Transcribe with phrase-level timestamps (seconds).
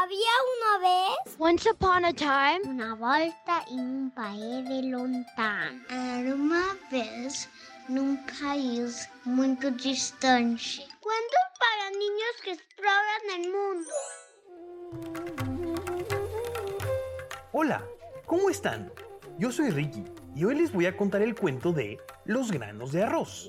[0.00, 1.36] Había una vez.
[1.40, 2.60] Once upon a time.
[2.66, 5.80] Una volta em um país lontano.
[5.90, 7.48] Era uma vez
[7.88, 10.86] num país muito distante.
[11.00, 13.90] Cuentos para niños que exploran el mundo.
[17.50, 17.82] Hola,
[18.24, 18.92] ¿cómo están?
[19.36, 20.04] Yo soy Ricky
[20.36, 23.48] y hoy les voy a contar el cuento de Los granos de arroz.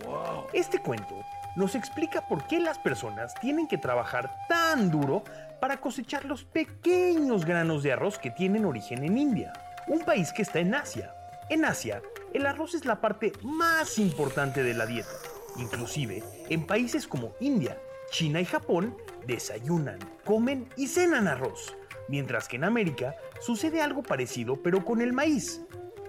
[0.54, 1.16] Este cuento
[1.56, 5.24] nos explica por qué las personas tienen que trabajar tan duro
[5.60, 9.54] para cosechar los pequeños granos de arroz que tienen origen en India,
[9.88, 11.14] un país que está en Asia.
[11.50, 12.02] En Asia,
[12.34, 15.10] el arroz es la parte más importante de la dieta.
[15.58, 17.78] Inclusive, en países como India,
[18.12, 18.96] China y Japón,
[19.26, 21.76] desayunan, comen y cenan arroz,
[22.08, 25.62] mientras que en América sucede algo parecido pero con el maíz.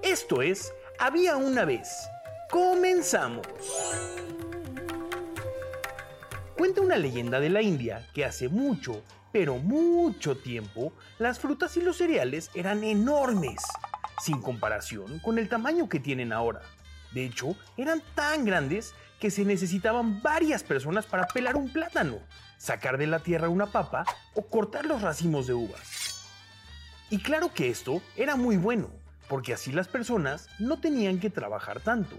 [0.02, 2.08] Esto es, había una vez.
[2.50, 3.46] Comenzamos.
[6.56, 11.82] Cuenta una leyenda de la India que hace mucho, pero mucho tiempo, las frutas y
[11.82, 13.62] los cereales eran enormes,
[14.22, 16.62] sin comparación con el tamaño que tienen ahora.
[17.12, 22.18] De hecho, eran tan grandes que se necesitaban varias personas para pelar un plátano,
[22.56, 26.28] sacar de la tierra una papa o cortar los racimos de uvas.
[27.10, 28.90] Y claro que esto era muy bueno,
[29.28, 32.16] porque así las personas no tenían que trabajar tanto,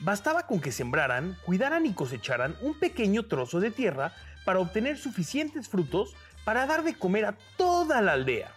[0.00, 4.12] Bastaba con que sembraran, cuidaran y cosecharan un pequeño trozo de tierra
[4.44, 6.14] para obtener suficientes frutos
[6.44, 8.52] para dar de comer a toda la aldea.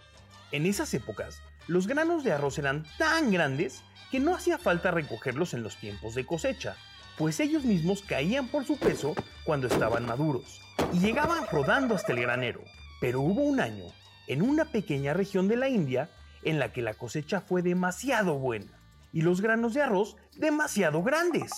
[0.51, 5.53] En esas épocas, los granos de arroz eran tan grandes que no hacía falta recogerlos
[5.53, 6.75] en los tiempos de cosecha,
[7.17, 10.61] pues ellos mismos caían por su peso cuando estaban maduros
[10.93, 12.61] y llegaban rodando hasta el granero.
[13.01, 13.85] Pero hubo un año,
[14.27, 16.09] en una pequeña región de la India,
[16.43, 18.79] en la que la cosecha fue demasiado buena
[19.11, 21.51] y los granos de arroz demasiado grandes,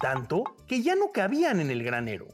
[0.00, 2.26] tanto que ya no cabían en el granero.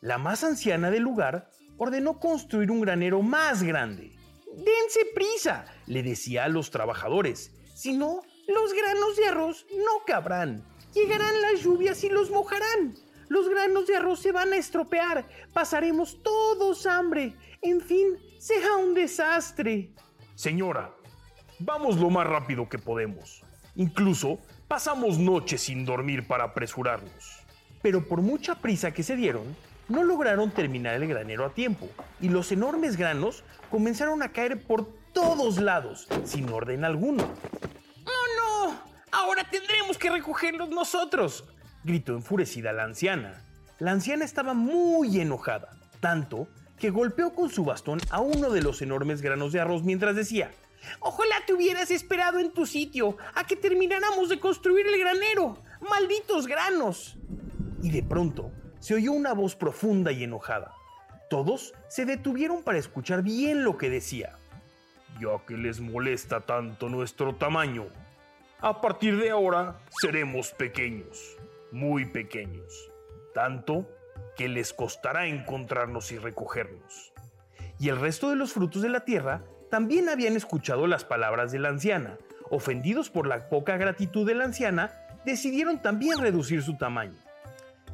[0.00, 1.50] La más anciana del lugar
[1.80, 4.12] ordenó construir un granero más grande.
[4.54, 10.62] Dense prisa, le decía a los trabajadores, si no, los granos de arroz no cabrán.
[10.92, 12.94] Llegarán las lluvias y los mojarán.
[13.28, 15.26] Los granos de arroz se van a estropear.
[15.54, 17.34] Pasaremos todos hambre.
[17.62, 19.94] En fin, será un desastre.
[20.34, 20.94] Señora,
[21.60, 23.42] vamos lo más rápido que podemos.
[23.76, 24.38] Incluso
[24.68, 27.40] pasamos noches sin dormir para apresurarnos.
[27.80, 29.56] Pero por mucha prisa que se dieron,
[29.90, 31.88] no lograron terminar el granero a tiempo
[32.20, 37.24] y los enormes granos comenzaron a caer por todos lados, sin orden alguno.
[38.04, 38.80] ¡Oh no!
[39.10, 41.44] Ahora tendremos que recogerlos nosotros,
[41.84, 43.44] gritó enfurecida la anciana.
[43.78, 45.70] La anciana estaba muy enojada,
[46.00, 50.14] tanto que golpeó con su bastón a uno de los enormes granos de arroz mientras
[50.14, 50.50] decía,
[51.00, 55.58] Ojalá te hubieras esperado en tu sitio a que termináramos de construir el granero.
[55.80, 57.18] ¡Malditos granos!
[57.82, 60.74] Y de pronto se oyó una voz profunda y enojada.
[61.28, 64.36] Todos se detuvieron para escuchar bien lo que decía.
[65.20, 67.86] Ya que les molesta tanto nuestro tamaño,
[68.60, 71.36] a partir de ahora seremos pequeños,
[71.70, 72.90] muy pequeños,
[73.34, 73.86] tanto
[74.36, 77.12] que les costará encontrarnos y recogernos.
[77.78, 81.58] Y el resto de los frutos de la tierra también habían escuchado las palabras de
[81.58, 82.18] la anciana.
[82.50, 84.92] Ofendidos por la poca gratitud de la anciana,
[85.24, 87.16] decidieron también reducir su tamaño.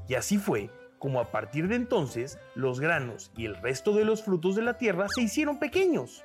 [0.09, 4.23] Y así fue como a partir de entonces los granos y el resto de los
[4.23, 6.25] frutos de la tierra se hicieron pequeños.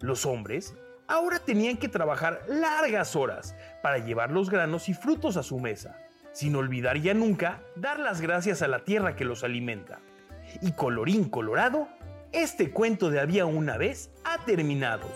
[0.00, 0.74] Los hombres
[1.06, 5.98] ahora tenían que trabajar largas horas para llevar los granos y frutos a su mesa,
[6.32, 10.00] sin olvidar ya nunca dar las gracias a la tierra que los alimenta.
[10.62, 11.88] Y colorín colorado,
[12.32, 15.06] este cuento de había una vez ha terminado.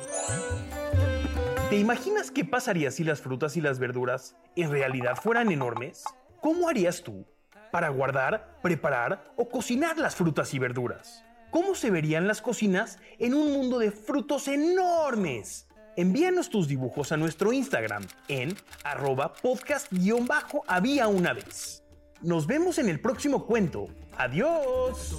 [1.71, 6.05] ¿Te imaginas qué pasaría si las frutas y las verduras en realidad fueran enormes?
[6.41, 7.25] ¿Cómo harías tú
[7.73, 11.25] para guardar, preparar o cocinar las frutas y verduras?
[11.51, 15.67] ¿Cómo se verían las cocinas en un mundo de frutos enormes?
[15.97, 21.83] Envíanos tus dibujos a nuestro Instagram en arroba podcast-había una vez.
[22.23, 23.89] Nos vemos en el próximo cuento.
[24.17, 25.19] Adiós.